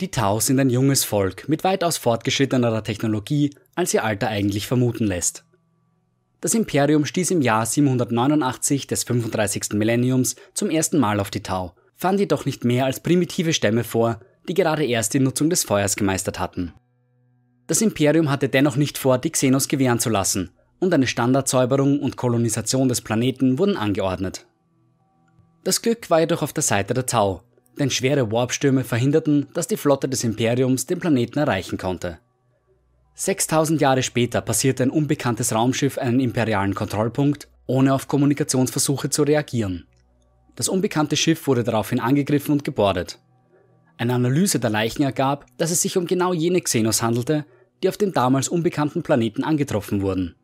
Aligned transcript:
Die 0.00 0.12
Tau 0.12 0.38
sind 0.38 0.60
ein 0.60 0.70
junges 0.70 1.02
Volk 1.02 1.48
mit 1.48 1.64
weitaus 1.64 1.96
fortgeschrittenerer 1.96 2.84
Technologie, 2.84 3.50
als 3.74 3.92
ihr 3.92 4.04
Alter 4.04 4.28
eigentlich 4.28 4.68
vermuten 4.68 5.04
lässt. 5.04 5.44
Das 6.40 6.54
Imperium 6.54 7.04
stieß 7.04 7.32
im 7.32 7.42
Jahr 7.42 7.66
789 7.66 8.86
des 8.86 9.02
35. 9.02 9.72
Millenniums 9.72 10.36
zum 10.54 10.70
ersten 10.70 10.98
Mal 10.98 11.18
auf 11.18 11.30
die 11.30 11.42
Tau, 11.42 11.74
fand 11.96 12.20
jedoch 12.20 12.44
nicht 12.44 12.64
mehr 12.64 12.84
als 12.84 13.00
primitive 13.00 13.52
Stämme 13.52 13.82
vor, 13.82 14.20
die 14.48 14.54
gerade 14.54 14.86
erst 14.86 15.14
die 15.14 15.20
Nutzung 15.20 15.50
des 15.50 15.64
Feuers 15.64 15.96
gemeistert 15.96 16.38
hatten. 16.38 16.72
Das 17.66 17.82
Imperium 17.82 18.30
hatte 18.30 18.48
dennoch 18.48 18.76
nicht 18.76 18.98
vor, 18.98 19.18
die 19.18 19.30
Xenos 19.30 19.66
gewähren 19.66 19.98
zu 19.98 20.10
lassen, 20.10 20.50
und 20.78 20.94
eine 20.94 21.08
Standardsäuberung 21.08 21.98
und 21.98 22.16
Kolonisation 22.16 22.88
des 22.88 23.00
Planeten 23.00 23.58
wurden 23.58 23.76
angeordnet. 23.76 24.46
Das 25.64 25.82
Glück 25.82 26.08
war 26.08 26.20
jedoch 26.20 26.42
auf 26.42 26.52
der 26.52 26.62
Seite 26.62 26.94
der 26.94 27.06
Tau, 27.06 27.42
denn 27.78 27.90
schwere 27.90 28.30
Warpstürme 28.30 28.84
verhinderten, 28.84 29.46
dass 29.54 29.66
die 29.66 29.76
Flotte 29.76 30.08
des 30.08 30.24
Imperiums 30.24 30.86
den 30.86 30.98
Planeten 30.98 31.38
erreichen 31.38 31.78
konnte. 31.78 32.18
6000 33.14 33.80
Jahre 33.80 34.02
später 34.02 34.40
passierte 34.40 34.82
ein 34.82 34.90
unbekanntes 34.90 35.52
Raumschiff 35.52 35.98
einen 35.98 36.20
imperialen 36.20 36.74
Kontrollpunkt, 36.74 37.48
ohne 37.66 37.92
auf 37.94 38.06
Kommunikationsversuche 38.06 39.10
zu 39.10 39.22
reagieren. 39.22 39.86
Das 40.54 40.68
unbekannte 40.68 41.16
Schiff 41.16 41.46
wurde 41.46 41.64
daraufhin 41.64 42.00
angegriffen 42.00 42.52
und 42.52 42.64
gebordet. 42.64 43.18
Eine 43.96 44.14
Analyse 44.14 44.60
der 44.60 44.70
Leichen 44.70 45.02
ergab, 45.02 45.46
dass 45.56 45.70
es 45.70 45.82
sich 45.82 45.96
um 45.96 46.06
genau 46.06 46.32
jene 46.32 46.60
Xenos 46.60 47.02
handelte, 47.02 47.44
die 47.82 47.88
auf 47.88 47.96
dem 47.96 48.12
damals 48.12 48.48
unbekannten 48.48 49.02
Planeten 49.02 49.42
angetroffen 49.42 50.02
wurden. 50.02 50.34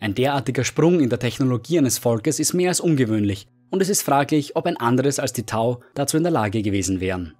Ein 0.00 0.14
derartiger 0.14 0.64
Sprung 0.64 1.00
in 1.00 1.08
der 1.08 1.18
Technologie 1.18 1.78
eines 1.78 1.98
Volkes 1.98 2.38
ist 2.38 2.54
mehr 2.54 2.68
als 2.68 2.80
ungewöhnlich 2.80 3.48
und 3.70 3.82
es 3.82 3.88
ist 3.88 4.02
fraglich, 4.02 4.56
ob 4.56 4.66
ein 4.66 4.76
anderes 4.76 5.18
als 5.18 5.32
die 5.32 5.46
Tau 5.46 5.80
dazu 5.94 6.16
in 6.16 6.22
der 6.22 6.32
Lage 6.32 6.62
gewesen 6.62 7.00
wären. 7.00 7.34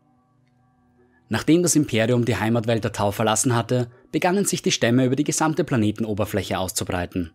Nachdem 1.28 1.62
das 1.62 1.76
Imperium 1.76 2.24
die 2.24 2.36
Heimatwelt 2.36 2.84
der 2.84 2.92
Tau 2.92 3.10
verlassen 3.10 3.54
hatte, 3.54 3.88
begannen 4.12 4.44
sich 4.44 4.62
die 4.62 4.70
Stämme 4.70 5.04
über 5.04 5.16
die 5.16 5.24
gesamte 5.24 5.64
Planetenoberfläche 5.64 6.58
auszubreiten. 6.58 7.32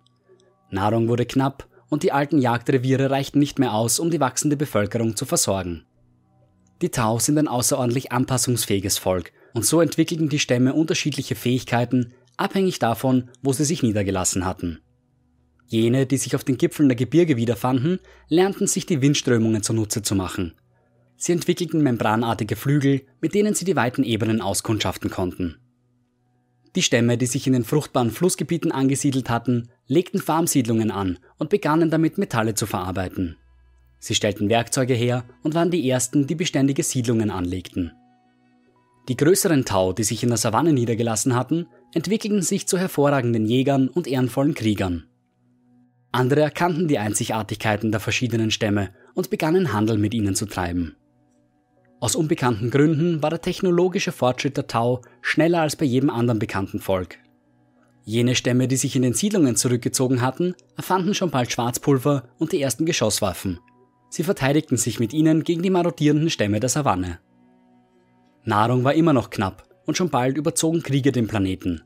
Nahrung 0.72 1.08
wurde 1.08 1.26
knapp 1.26 1.68
und 1.90 2.02
die 2.02 2.12
alten 2.12 2.40
Jagdreviere 2.40 3.12
reichten 3.12 3.38
nicht 3.38 3.60
mehr 3.60 3.74
aus, 3.74 4.00
um 4.00 4.10
die 4.10 4.20
wachsende 4.20 4.58
Bevölkerung 4.58 5.16
zu 5.16 5.26
versorgen. 5.26 5.86
Die 6.82 6.90
Tau 6.90 7.20
sind 7.20 7.38
ein 7.38 7.48
außerordentlich 7.48 8.12
anpassungsfähiges 8.12 8.98
Volk 8.98 9.32
und 9.54 9.66
so 9.66 9.80
entwickelten 9.80 10.28
die 10.28 10.40
Stämme 10.40 10.74
unterschiedliche 10.74 11.36
Fähigkeiten, 11.36 12.14
abhängig 12.36 12.80
davon, 12.80 13.30
wo 13.44 13.54
sie 13.54 13.64
sich 13.64 13.84
niedergelassen 13.84 14.44
hatten. 14.46 14.82
Jene, 15.68 16.06
die 16.06 16.18
sich 16.18 16.36
auf 16.36 16.44
den 16.44 16.58
Gipfeln 16.58 16.90
der 16.90 16.96
Gebirge 16.96 17.38
wiederfanden, 17.38 18.00
lernten 18.28 18.68
sich 18.68 18.86
die 18.86 19.02
Windströmungen 19.02 19.64
zunutze 19.64 20.02
zu 20.02 20.16
machen. 20.16 20.54
Sie 21.16 21.32
entwickelten 21.32 21.82
membranartige 21.82 22.56
Flügel, 22.56 23.02
mit 23.22 23.34
denen 23.34 23.54
sie 23.54 23.66
die 23.66 23.76
weiten 23.76 24.04
Ebenen 24.04 24.42
auskundschaften 24.42 25.10
konnten. 25.10 25.58
Die 26.76 26.82
Stämme, 26.82 27.18
die 27.18 27.28
sich 27.28 27.46
in 27.46 27.54
den 27.54 27.64
fruchtbaren 27.64 28.12
Flussgebieten 28.12 28.72
angesiedelt 28.72 29.30
hatten, 29.30 29.70
legten 29.88 30.20
Farmsiedlungen 30.20 30.92
an 30.92 31.20
und 31.38 31.50
begannen 31.50 31.90
damit 31.92 32.18
Metalle 32.18 32.56
zu 32.56 32.66
verarbeiten. 32.66 33.38
Sie 34.00 34.16
stellten 34.16 34.50
Werkzeuge 34.50 34.96
her 34.96 35.24
und 35.44 35.54
waren 35.54 35.72
die 35.72 35.88
ersten, 35.88 36.28
die 36.28 36.36
beständige 36.36 36.84
Siedlungen 36.84 37.30
anlegten. 37.30 37.94
Die 39.08 39.18
größeren 39.18 39.66
Tau, 39.66 39.94
die 39.94 40.04
sich 40.04 40.24
in 40.24 40.30
der 40.30 40.38
Savanne 40.38 40.74
niedergelassen 40.74 41.36
hatten, 41.36 41.68
entwickelten 41.94 42.42
sich 42.42 42.68
zu 42.68 42.78
hervorragenden 42.78 43.46
Jägern 43.46 43.88
und 43.88 44.08
ehrenvollen 44.08 44.56
Kriegern. 44.56 45.06
Andere 46.14 46.42
erkannten 46.42 46.88
die 46.88 47.00
Einzigartigkeiten 47.00 47.92
der 47.92 48.00
verschiedenen 48.00 48.52
Stämme 48.52 48.92
und 49.16 49.32
begannen 49.32 49.74
Handel 49.74 49.98
mit 49.98 50.14
ihnen 50.14 50.36
zu 50.36 50.46
treiben. 50.46 50.96
Aus 52.00 52.16
unbekannten 52.16 52.70
Gründen 52.70 53.24
war 53.24 53.32
der 53.32 53.42
technologische 53.42 54.12
Fortschritt 54.12 54.56
der 54.56 54.68
Tau 54.68 55.02
schneller 55.22 55.62
als 55.62 55.76
bei 55.76 55.86
jedem 55.86 56.12
anderen 56.12 56.38
bekannten 56.38 56.80
Volk. 56.80 57.18
Jene 58.06 58.36
Stämme, 58.36 58.68
die 58.68 58.76
sich 58.76 58.96
in 58.96 59.02
den 59.02 59.16
Siedlungen 59.16 59.56
zurückgezogen 59.56 60.22
hatten, 60.22 60.54
erfanden 60.76 61.16
schon 61.16 61.32
bald 61.32 61.52
Schwarzpulver 61.52 62.30
und 62.38 62.52
die 62.52 62.62
ersten 62.62 62.86
Geschosswaffen. 62.86 63.60
Sie 64.10 64.24
verteidigten 64.24 64.78
sich 64.78 65.00
mit 65.00 65.14
ihnen 65.14 65.44
gegen 65.44 65.64
die 65.64 65.72
marodierenden 65.72 66.30
Stämme 66.30 66.60
der 66.60 66.70
Savanne. 66.70 67.18
Nahrung 68.44 68.84
war 68.84 68.94
immer 68.94 69.14
noch 69.14 69.32
knapp 69.32 69.64
und 69.88 69.98
schon 69.98 70.12
bald 70.12 70.38
überzogen 70.38 70.84
Kriege 70.84 71.12
den 71.12 71.26
Planeten. 71.26 71.82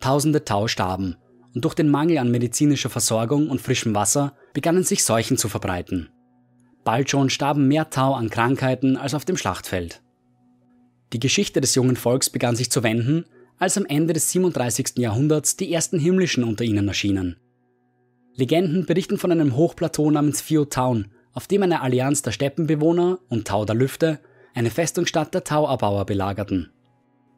Tausende 0.00 0.46
Tau 0.46 0.68
starben 0.68 1.16
und 1.54 1.64
durch 1.64 1.74
den 1.74 1.88
Mangel 1.88 2.18
an 2.18 2.30
medizinischer 2.30 2.90
Versorgung 2.90 3.48
und 3.50 3.60
frischem 3.60 3.94
Wasser 3.94 4.34
begannen 4.52 4.84
sich 4.84 5.04
Seuchen 5.04 5.36
zu 5.36 5.48
verbreiten. 5.48 6.10
Bald 6.84 7.10
schon 7.10 7.30
starben 7.30 7.68
mehr 7.68 7.90
Tau 7.90 8.14
an 8.14 8.30
Krankheiten 8.30 8.96
als 8.96 9.14
auf 9.14 9.24
dem 9.24 9.36
Schlachtfeld. 9.36 10.02
Die 11.12 11.20
Geschichte 11.20 11.60
des 11.60 11.74
jungen 11.74 11.96
Volks 11.96 12.30
begann 12.30 12.56
sich 12.56 12.70
zu 12.70 12.82
wenden, 12.82 13.24
als 13.58 13.76
am 13.76 13.86
Ende 13.86 14.12
des 14.12 14.30
37. 14.30 14.98
Jahrhunderts 14.98 15.56
die 15.56 15.72
ersten 15.72 15.98
Himmlischen 15.98 16.44
unter 16.44 16.64
ihnen 16.64 16.86
erschienen. 16.88 17.36
Legenden 18.34 18.86
berichten 18.86 19.18
von 19.18 19.32
einem 19.32 19.56
Hochplateau 19.56 20.10
namens 20.10 20.40
Fio 20.40 20.64
Town, 20.64 21.08
auf 21.32 21.46
dem 21.46 21.62
eine 21.62 21.82
Allianz 21.82 22.22
der 22.22 22.32
Steppenbewohner 22.32 23.18
und 23.28 23.48
Tau 23.48 23.64
der 23.64 23.74
Lüfte 23.74 24.20
eine 24.54 24.70
Festungsstadt 24.70 25.34
der 25.34 25.44
Tau-Erbauer 25.44 26.04
belagerten. 26.06 26.70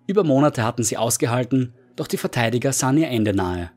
Über 0.07 0.25
Monate 0.25 0.65
hatten 0.65 0.83
sie 0.83 0.97
ausgehalten, 0.97 1.75
doch 1.97 2.07
die 2.07 2.17
Verteidiger 2.17 2.73
sahen 2.73 2.99
ihr 2.99 3.09
Ende 3.09 3.35
nahe. 3.35 3.71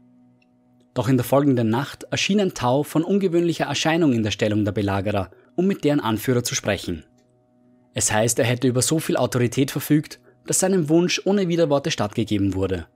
Doch 0.93 1.09
in 1.09 1.17
der 1.17 1.23
folgenden 1.23 1.69
Nacht 1.69 2.03
erschien 2.11 2.39
ein 2.39 2.53
Tau 2.53 2.83
von 2.83 3.03
ungewöhnlicher 3.03 3.65
Erscheinung 3.65 4.13
in 4.13 4.23
der 4.23 4.31
Stellung 4.31 4.63
der 4.63 4.71
Belagerer, 4.71 5.31
um 5.55 5.65
mit 5.65 5.83
deren 5.83 5.99
Anführer 5.99 6.43
zu 6.43 6.55
sprechen. 6.55 7.03
Es 7.93 8.11
heißt, 8.11 8.39
er 8.39 8.45
hätte 8.45 8.67
über 8.67 8.81
so 8.81 8.99
viel 8.99 9.17
Autorität 9.17 9.71
verfügt, 9.71 10.19
dass 10.45 10.59
seinem 10.59 10.89
Wunsch 10.89 11.21
ohne 11.25 11.47
Widerworte 11.47 11.91
stattgegeben 11.91 12.53
wurde. 12.53 12.87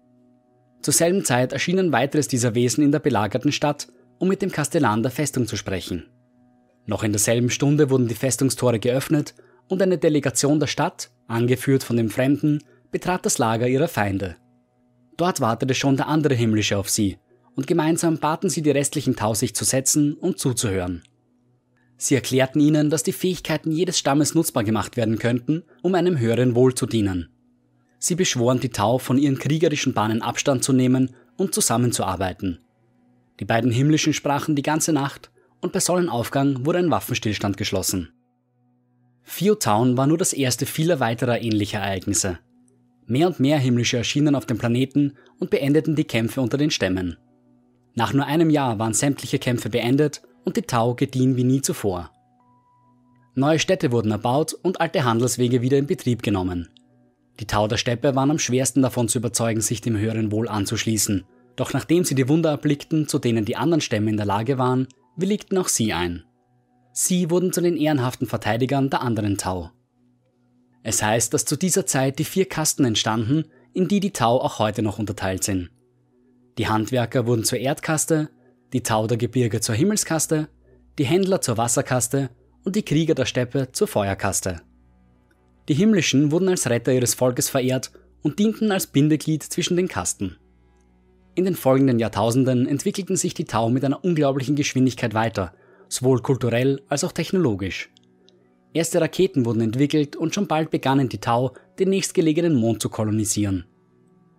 Zur 0.81 0.94
selben 0.94 1.25
Zeit 1.25 1.53
erschien 1.53 1.80
ein 1.80 1.91
weiteres 1.91 2.28
dieser 2.28 2.56
Wesen 2.56 2.84
in 2.84 2.91
der 2.91 3.00
belagerten 3.00 3.52
Stadt, 3.52 3.88
um 4.19 4.28
mit 4.28 4.41
dem 4.41 4.52
Kastellan 4.52 5.02
der 5.02 5.12
Festung 5.12 5.47
zu 5.47 5.56
sprechen. 5.56 6.08
Noch 6.85 7.03
in 7.03 7.12
derselben 7.12 7.50
Stunde 7.50 7.90
wurden 7.90 8.08
die 8.08 8.16
Festungstore 8.16 8.79
geöffnet 8.79 9.34
und 9.68 9.81
eine 9.81 9.97
Delegation 9.97 10.59
der 10.59 10.68
Stadt, 10.68 11.09
angeführt 11.28 11.84
von 11.84 11.97
dem 11.97 12.09
Fremden, 12.09 12.64
betrat 12.91 13.25
das 13.25 13.38
Lager 13.38 13.68
ihrer 13.68 13.88
Feinde. 13.88 14.38
Dort 15.18 15.41
wartete 15.41 15.74
schon 15.74 15.97
der 15.97 16.08
andere 16.08 16.35
Himmlische 16.35 16.78
auf 16.78 16.90
sie, 16.90 17.18
und 17.57 17.66
gemeinsam 17.66 18.19
baten 18.19 18.51
sie 18.51 18.62
die 18.62 18.69
restlichen 18.69 19.16
Tau 19.16 19.34
sich 19.34 19.56
zu 19.56 19.66
setzen 19.66 20.13
und 20.13 20.38
zuzuhören. 20.38 21.01
Sie 21.97 22.13
erklärten 22.13 22.59
ihnen, 22.59 22.91
dass 22.91 23.01
die 23.01 23.12
Fähigkeiten 23.12 23.72
jedes 23.72 23.97
Stammes 23.97 24.35
nutzbar 24.35 24.63
gemacht 24.63 24.95
werden 24.95 25.18
könnten, 25.18 25.63
um 25.81 25.96
einem 25.96 26.19
höheren 26.19 26.53
Wohl 26.53 26.75
zu 26.75 26.85
dienen. 26.85 27.29
Sie 27.97 28.13
beschworen 28.13 28.59
die 28.59 28.69
Tau, 28.69 29.00
von 29.00 29.17
ihren 29.17 29.40
kriegerischen 29.40 29.96
Bahnen 29.96 30.22
Abstand 30.22 30.63
zu 30.63 30.72
nehmen 30.72 31.16
und 31.35 31.56
zusammenzuarbeiten. 31.56 32.59
Die 33.40 33.46
beiden 33.46 33.72
Himmlischen 33.72 34.13
sprachen 34.13 34.56
die 34.56 34.62
ganze 34.62 34.94
Nacht 34.94 35.31
und 35.59 35.73
bei 35.73 35.79
Sonnenaufgang 35.79 36.63
wurde 36.63 36.78
ein 36.78 36.91
Waffenstillstand 36.91 37.57
geschlossen. 37.57 38.13
Fio 39.23 39.56
Town 39.56 39.97
war 39.97 40.06
nur 40.06 40.19
das 40.19 40.31
erste 40.31 40.67
vieler 40.67 41.00
weiterer 41.00 41.41
ähnlicher 41.41 41.79
Ereignisse. 41.79 42.38
Mehr 43.07 43.25
und 43.25 43.40
mehr 43.40 43.57
Himmlische 43.57 43.97
erschienen 43.97 44.35
auf 44.35 44.46
dem 44.46 44.59
Planeten 44.59 45.13
und 45.40 45.50
beendeten 45.50 45.96
die 45.96 46.06
Kämpfe 46.06 46.40
unter 46.40 46.57
den 46.59 46.69
Stämmen. 46.69 47.17
Nach 47.97 48.13
nur 48.13 48.28
einem 48.28 48.52
Jahr 48.52 48.78
waren 48.78 48.94
sämtliche 48.94 49.40
Kämpfe 49.40 49.72
beendet 49.72 50.22
und 50.46 50.56
die 50.56 50.62
Tau 50.62 50.94
gediehen 50.94 51.35
wie 51.35 51.44
nie 51.44 51.63
zuvor. 51.63 52.12
Neue 53.34 53.58
Städte 53.58 53.91
wurden 53.91 54.12
erbaut 54.12 54.53
und 54.53 54.80
alte 54.80 55.03
Handelswege 55.03 55.63
wieder 55.63 55.80
in 55.80 55.88
Betrieb 55.88 56.22
genommen. 56.22 56.69
Die 57.40 57.47
Tau 57.47 57.68
der 57.68 57.78
Steppe 57.78 58.16
waren 58.16 58.30
am 58.30 58.38
schwersten 58.38 58.84
davon 58.84 59.08
zu 59.08 59.18
überzeugen, 59.18 59.62
sich 59.62 59.81
dem 59.81 59.97
höheren 59.97 60.31
Wohl 60.31 60.47
anzuschließen. 60.47 61.25
Doch 61.56 61.74
nachdem 61.74 62.03
sie 62.03 62.13
die 62.13 62.30
Wunder 62.30 62.52
erblickten, 62.52 63.08
zu 63.08 63.18
denen 63.18 63.46
die 63.46 63.56
anderen 63.56 63.81
Stämme 63.81 64.12
in 64.12 64.18
der 64.18 64.28
Lage 64.28 64.59
waren, 64.59 64.88
willigten 65.16 65.58
auch 65.58 65.68
sie 65.68 65.91
ein. 65.91 66.24
Sie 66.94 67.31
wurden 67.31 67.52
zu 67.52 67.62
den 67.62 67.78
ehrenhaften 67.78 68.28
Verteidigern 68.28 68.91
der 68.91 69.02
anderen 69.02 69.40
Tau. 69.40 69.72
Es 70.84 71.02
heißt, 71.02 71.34
dass 71.34 71.46
zu 71.46 71.56
dieser 71.56 71.88
Zeit 71.88 72.19
die 72.19 72.25
vier 72.25 72.47
Kasten 72.47 72.85
entstanden, 72.85 73.46
in 73.73 73.88
die 73.88 74.00
die 74.00 74.14
Tau 74.14 74.40
auch 74.40 74.59
heute 74.59 74.84
noch 74.84 75.00
unterteilt 75.00 75.43
sind. 75.43 75.72
Die 76.57 76.67
Handwerker 76.67 77.27
wurden 77.27 77.43
zur 77.43 77.59
Erdkaste, 77.59 78.29
die 78.73 78.81
Taudergebirge 78.81 79.61
zur 79.61 79.75
Himmelskaste, 79.75 80.49
die 80.97 81.05
Händler 81.05 81.41
zur 81.41 81.57
Wasserkaste 81.57 82.29
und 82.63 82.75
die 82.75 82.83
Krieger 82.83 83.13
der 83.13 83.25
Steppe 83.25 83.71
zur 83.71 83.87
Feuerkaste. 83.87 84.61
Die 85.69 85.75
Himmlischen 85.75 86.31
wurden 86.31 86.49
als 86.49 86.69
Retter 86.69 86.93
ihres 86.93 87.13
Volkes 87.13 87.49
verehrt 87.49 87.91
und 88.23 88.39
dienten 88.39 88.71
als 88.71 88.87
Bindeglied 88.87 89.43
zwischen 89.43 89.77
den 89.77 89.87
Kasten. 89.87 90.37
In 91.35 91.45
den 91.45 91.55
folgenden 91.55 91.99
Jahrtausenden 91.99 92.67
entwickelten 92.67 93.15
sich 93.15 93.35
die 93.35 93.45
Tau 93.45 93.69
mit 93.69 93.85
einer 93.85 94.03
unglaublichen 94.03 94.55
Geschwindigkeit 94.55 95.13
weiter, 95.13 95.53
sowohl 95.87 96.21
kulturell 96.21 96.81
als 96.89 97.03
auch 97.03 97.11
technologisch. 97.11 97.91
Erste 98.73 98.99
Raketen 98.99 99.45
wurden 99.45 99.61
entwickelt 99.61 100.15
und 100.15 100.33
schon 100.33 100.47
bald 100.47 100.71
begannen 100.71 101.09
die 101.09 101.19
Tau, 101.19 101.53
den 101.77 101.89
nächstgelegenen 101.89 102.55
Mond 102.55 102.81
zu 102.81 102.89
kolonisieren. 102.89 103.65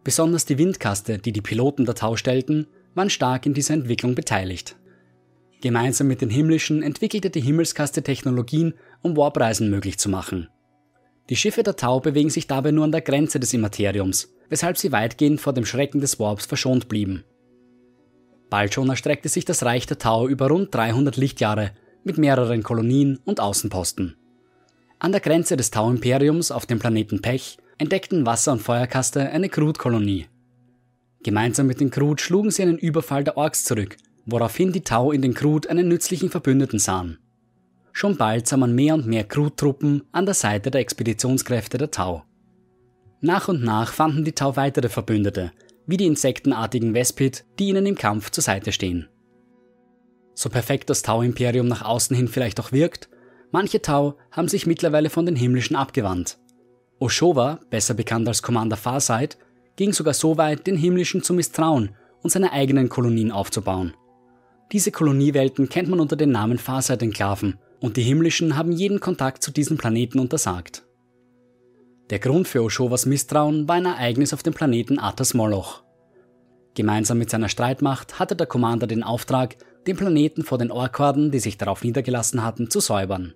Besonders 0.04 0.44
die 0.44 0.58
Windkaste, 0.58 1.18
die 1.18 1.32
die 1.32 1.40
Piloten 1.40 1.84
der 1.84 1.94
Tau 1.94 2.16
stellten, 2.16 2.66
waren 2.94 3.10
stark 3.10 3.46
in 3.46 3.54
dieser 3.54 3.74
Entwicklung 3.74 4.14
beteiligt. 4.14 4.76
Gemeinsam 5.60 6.06
mit 6.06 6.20
den 6.20 6.30
Himmlischen 6.30 6.82
entwickelte 6.82 7.30
die 7.30 7.40
Himmelskaste 7.40 8.02
Technologien, 8.02 8.74
um 9.02 9.16
Warpreisen 9.16 9.70
möglich 9.70 9.98
zu 9.98 10.08
machen. 10.08 10.48
Die 11.30 11.36
Schiffe 11.36 11.62
der 11.62 11.76
Tau 11.76 12.00
bewegen 12.00 12.30
sich 12.30 12.46
dabei 12.46 12.70
nur 12.70 12.84
an 12.84 12.92
der 12.92 13.00
Grenze 13.00 13.38
des 13.40 13.52
Immateriums, 13.52 14.32
weshalb 14.48 14.78
sie 14.78 14.92
weitgehend 14.92 15.40
vor 15.40 15.52
dem 15.52 15.66
Schrecken 15.66 16.00
des 16.00 16.18
Warps 16.18 16.46
verschont 16.46 16.88
blieben. 16.88 17.24
Bald 18.50 18.72
schon 18.72 18.88
erstreckte 18.88 19.28
sich 19.28 19.44
das 19.44 19.62
Reich 19.62 19.86
der 19.86 19.98
Tau 19.98 20.26
über 20.26 20.48
rund 20.48 20.74
300 20.74 21.16
Lichtjahre 21.16 21.72
mit 22.02 22.16
mehreren 22.16 22.62
Kolonien 22.62 23.18
und 23.24 23.40
Außenposten. 23.40 24.16
An 24.98 25.12
der 25.12 25.20
Grenze 25.20 25.56
des 25.56 25.70
Tau-Imperiums 25.70 26.50
auf 26.50 26.64
dem 26.64 26.78
Planeten 26.78 27.20
Pech 27.20 27.58
entdeckten 27.78 28.26
Wasser- 28.26 28.52
und 28.52 28.62
Feuerkaste 28.62 29.30
eine 29.30 29.48
Krut-Kolonie. 29.48 30.26
Gemeinsam 31.22 31.66
mit 31.66 31.80
den 31.80 31.90
Krut 31.90 32.20
schlugen 32.20 32.50
sie 32.50 32.62
einen 32.62 32.78
Überfall 32.78 33.24
der 33.24 33.36
Orks 33.36 33.64
zurück, 33.64 33.96
woraufhin 34.26 34.72
die 34.72 34.82
Tau 34.82 35.12
in 35.12 35.22
den 35.22 35.34
Krut 35.34 35.68
einen 35.68 35.88
nützlichen 35.88 36.28
Verbündeten 36.28 36.78
sahen. 36.78 37.18
Schon 37.92 38.16
bald 38.16 38.46
sah 38.46 38.56
man 38.56 38.74
mehr 38.74 38.94
und 38.94 39.06
mehr 39.06 39.24
Krut-Truppen 39.24 40.02
an 40.12 40.26
der 40.26 40.34
Seite 40.34 40.70
der 40.70 40.80
Expeditionskräfte 40.80 41.78
der 41.78 41.90
Tau. 41.90 42.24
Nach 43.20 43.48
und 43.48 43.64
nach 43.64 43.92
fanden 43.92 44.24
die 44.24 44.32
Tau 44.32 44.56
weitere 44.56 44.88
Verbündete, 44.88 45.52
wie 45.86 45.96
die 45.96 46.06
insektenartigen 46.06 46.94
Vespid, 46.94 47.44
die 47.58 47.68
ihnen 47.68 47.86
im 47.86 47.96
Kampf 47.96 48.30
zur 48.30 48.44
Seite 48.44 48.72
stehen. 48.72 49.08
So 50.34 50.48
perfekt 50.50 50.90
das 50.90 51.02
Tau-Imperium 51.02 51.66
nach 51.66 51.82
außen 51.82 52.14
hin 52.14 52.28
vielleicht 52.28 52.60
auch 52.60 52.70
wirkt, 52.70 53.08
manche 53.50 53.82
Tau 53.82 54.16
haben 54.30 54.46
sich 54.46 54.66
mittlerweile 54.66 55.10
von 55.10 55.26
den 55.26 55.34
Himmlischen 55.34 55.74
abgewandt. 55.74 56.38
Oshova, 57.00 57.60
besser 57.70 57.94
bekannt 57.94 58.26
als 58.26 58.42
Commander 58.42 58.76
Farsight, 58.76 59.38
ging 59.76 59.92
sogar 59.92 60.14
so 60.14 60.36
weit, 60.36 60.66
den 60.66 60.76
Himmlischen 60.76 61.22
zu 61.22 61.32
misstrauen 61.32 61.90
und 62.22 62.30
seine 62.30 62.52
eigenen 62.52 62.88
Kolonien 62.88 63.30
aufzubauen. 63.30 63.94
Diese 64.72 64.90
Koloniewelten 64.90 65.68
kennt 65.68 65.88
man 65.88 66.00
unter 66.00 66.16
dem 66.16 66.30
Namen 66.30 66.58
Farsight-Enklaven 66.58 67.58
und 67.80 67.96
die 67.96 68.02
Himmlischen 68.02 68.56
haben 68.56 68.72
jeden 68.72 69.00
Kontakt 69.00 69.42
zu 69.42 69.52
diesen 69.52 69.78
Planeten 69.78 70.18
untersagt. 70.18 70.84
Der 72.10 72.18
Grund 72.18 72.48
für 72.48 72.62
Oshovas 72.62 73.06
Misstrauen 73.06 73.68
war 73.68 73.76
ein 73.76 73.84
Ereignis 73.84 74.34
auf 74.34 74.42
dem 74.42 74.54
Planeten 74.54 74.98
Atas 74.98 75.34
Moloch. 75.34 75.84
Gemeinsam 76.74 77.18
mit 77.18 77.30
seiner 77.30 77.48
Streitmacht 77.48 78.18
hatte 78.18 78.36
der 78.36 78.46
Commander 78.46 78.86
den 78.86 79.02
Auftrag, 79.02 79.56
den 79.86 79.96
Planeten 79.96 80.42
vor 80.42 80.58
den 80.58 80.70
Orkworden, 80.70 81.30
die 81.30 81.38
sich 81.38 81.58
darauf 81.58 81.84
niedergelassen 81.84 82.44
hatten, 82.44 82.70
zu 82.70 82.80
säubern. 82.80 83.34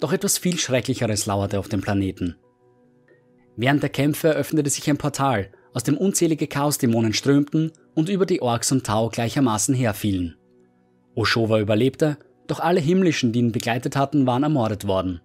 Doch 0.00 0.12
etwas 0.12 0.38
viel 0.38 0.58
Schrecklicheres 0.58 1.26
lauerte 1.26 1.58
auf 1.58 1.68
dem 1.68 1.80
Planeten. 1.80 2.36
Während 3.60 3.82
der 3.82 3.90
Kämpfe 3.90 4.28
öffnete 4.28 4.70
sich 4.70 4.88
ein 4.88 4.98
Portal, 4.98 5.48
aus 5.74 5.82
dem 5.82 5.96
unzählige 5.96 6.46
Chaosdämonen 6.46 7.12
strömten 7.12 7.72
und 7.92 8.08
über 8.08 8.24
die 8.24 8.40
Orks 8.40 8.70
und 8.70 8.86
Tau 8.86 9.08
gleichermaßen 9.08 9.74
herfielen. 9.74 10.36
Oshova 11.16 11.58
überlebte, 11.58 12.18
doch 12.46 12.60
alle 12.60 12.78
Himmlischen, 12.78 13.32
die 13.32 13.40
ihn 13.40 13.50
begleitet 13.50 13.96
hatten, 13.96 14.26
waren 14.26 14.44
ermordet 14.44 14.86
worden. 14.86 15.20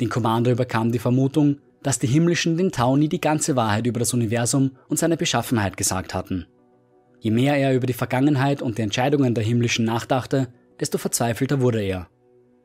Den 0.00 0.08
Commander 0.08 0.52
überkam 0.52 0.92
die 0.92 1.00
Vermutung, 1.00 1.58
dass 1.82 1.98
die 1.98 2.06
Himmlischen 2.06 2.56
den 2.56 2.70
Tau 2.70 2.94
nie 2.96 3.08
die 3.08 3.20
ganze 3.20 3.56
Wahrheit 3.56 3.88
über 3.88 3.98
das 3.98 4.14
Universum 4.14 4.76
und 4.86 5.00
seine 5.00 5.16
Beschaffenheit 5.16 5.76
gesagt 5.76 6.14
hatten. 6.14 6.46
Je 7.18 7.32
mehr 7.32 7.56
er 7.56 7.74
über 7.74 7.88
die 7.88 7.92
Vergangenheit 7.92 8.62
und 8.62 8.78
die 8.78 8.82
Entscheidungen 8.82 9.34
der 9.34 9.42
Himmlischen 9.42 9.84
nachdachte, 9.84 10.46
desto 10.78 10.96
verzweifelter 10.96 11.60
wurde 11.60 11.82
er. 11.82 12.06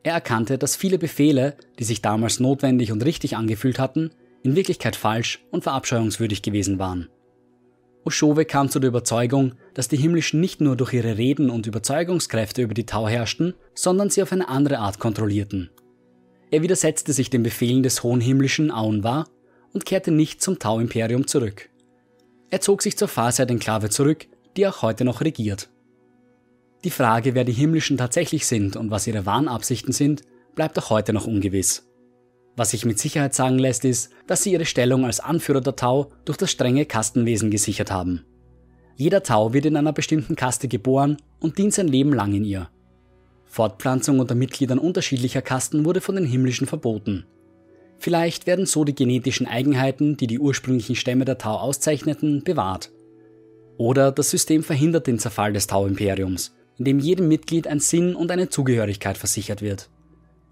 Er 0.04 0.14
erkannte, 0.14 0.56
dass 0.56 0.76
viele 0.76 0.98
Befehle, 0.98 1.56
die 1.80 1.84
sich 1.84 2.00
damals 2.00 2.38
notwendig 2.38 2.92
und 2.92 3.04
richtig 3.04 3.36
angefühlt 3.36 3.80
hatten, 3.80 4.12
in 4.42 4.56
Wirklichkeit 4.56 4.96
falsch 4.96 5.44
und 5.50 5.64
verabscheuungswürdig 5.64 6.42
gewesen 6.42 6.78
waren. 6.78 7.08
Oshove 8.04 8.46
kam 8.46 8.70
zu 8.70 8.78
der 8.78 8.88
Überzeugung, 8.88 9.52
dass 9.74 9.88
die 9.88 9.96
Himmlischen 9.96 10.40
nicht 10.40 10.60
nur 10.60 10.76
durch 10.76 10.94
ihre 10.94 11.18
Reden 11.18 11.50
und 11.50 11.66
Überzeugungskräfte 11.66 12.62
über 12.62 12.74
die 12.74 12.86
Tau 12.86 13.08
herrschten, 13.08 13.54
sondern 13.74 14.08
sie 14.08 14.22
auf 14.22 14.32
eine 14.32 14.48
andere 14.48 14.78
Art 14.78 14.98
kontrollierten. 14.98 15.70
Er 16.50 16.62
widersetzte 16.62 17.12
sich 17.12 17.28
den 17.28 17.42
Befehlen 17.42 17.82
des 17.82 18.02
hohen 18.02 18.20
himmlischen 18.20 18.70
Aunwa 18.70 19.26
und 19.74 19.84
kehrte 19.84 20.10
nicht 20.10 20.40
zum 20.40 20.58
Tau-Imperium 20.58 21.26
zurück. 21.26 21.68
Er 22.50 22.60
zog 22.62 22.80
sich 22.80 22.96
zur 22.96 23.08
Farsight-Enklave 23.08 23.90
zurück, 23.90 24.26
die 24.56 24.66
auch 24.66 24.80
heute 24.80 25.04
noch 25.04 25.20
regiert. 25.20 25.68
Die 26.84 26.90
Frage, 26.90 27.34
wer 27.34 27.44
die 27.44 27.52
Himmlischen 27.52 27.98
tatsächlich 27.98 28.46
sind 28.46 28.76
und 28.76 28.90
was 28.90 29.06
ihre 29.06 29.26
wahren 29.26 29.48
Absichten 29.48 29.92
sind, 29.92 30.22
bleibt 30.54 30.78
auch 30.78 30.90
heute 30.90 31.12
noch 31.12 31.26
ungewiss. 31.26 31.87
Was 32.58 32.70
sich 32.70 32.84
mit 32.84 32.98
Sicherheit 32.98 33.34
sagen 33.34 33.56
lässt, 33.56 33.84
ist, 33.84 34.10
dass 34.26 34.42
sie 34.42 34.50
ihre 34.50 34.64
Stellung 34.64 35.04
als 35.04 35.20
Anführer 35.20 35.60
der 35.60 35.76
Tau 35.76 36.10
durch 36.24 36.36
das 36.36 36.50
strenge 36.50 36.86
Kastenwesen 36.86 37.52
gesichert 37.52 37.92
haben. 37.92 38.24
Jeder 38.96 39.22
Tau 39.22 39.52
wird 39.52 39.64
in 39.64 39.76
einer 39.76 39.92
bestimmten 39.92 40.34
Kaste 40.34 40.66
geboren 40.66 41.18
und 41.38 41.56
dient 41.56 41.72
sein 41.72 41.86
Leben 41.86 42.12
lang 42.12 42.34
in 42.34 42.44
ihr. 42.44 42.68
Fortpflanzung 43.44 44.18
unter 44.18 44.34
Mitgliedern 44.34 44.80
unterschiedlicher 44.80 45.40
Kasten 45.40 45.84
wurde 45.84 46.00
von 46.00 46.16
den 46.16 46.24
Himmlischen 46.24 46.66
verboten. 46.66 47.26
Vielleicht 48.00 48.48
werden 48.48 48.66
so 48.66 48.82
die 48.82 48.94
genetischen 48.96 49.46
Eigenheiten, 49.46 50.16
die 50.16 50.26
die 50.26 50.40
ursprünglichen 50.40 50.96
Stämme 50.96 51.24
der 51.24 51.38
Tau 51.38 51.58
auszeichneten, 51.58 52.42
bewahrt. 52.42 52.90
Oder 53.76 54.10
das 54.10 54.30
System 54.30 54.64
verhindert 54.64 55.06
den 55.06 55.20
Zerfall 55.20 55.52
des 55.52 55.68
Tau-Imperiums, 55.68 56.56
indem 56.76 56.98
jedem 56.98 57.28
Mitglied 57.28 57.68
ein 57.68 57.78
Sinn 57.78 58.16
und 58.16 58.32
eine 58.32 58.48
Zugehörigkeit 58.48 59.16
versichert 59.16 59.62
wird. 59.62 59.90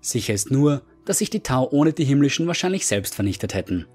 Sicher 0.00 0.34
ist 0.34 0.52
nur, 0.52 0.82
dass 1.06 1.18
sich 1.18 1.30
die 1.30 1.40
Tau 1.40 1.68
ohne 1.70 1.94
die 1.94 2.04
Himmlischen 2.04 2.46
wahrscheinlich 2.46 2.86
selbst 2.86 3.14
vernichtet 3.14 3.54
hätten. 3.54 3.86